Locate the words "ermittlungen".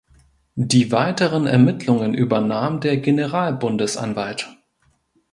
1.45-2.15